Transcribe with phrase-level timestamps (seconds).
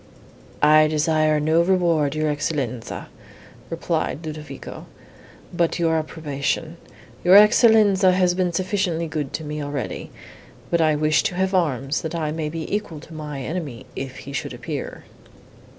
[0.63, 3.07] "I desire no reward, your Excellenza,"
[3.69, 4.87] replied Ludovico,
[5.53, 6.77] "but your approbation.
[7.23, 10.09] Your Excellenza has been sufficiently good to me already;
[10.71, 14.17] but I wish to have arms, that I may be equal to my enemy, if
[14.25, 15.03] he should appear."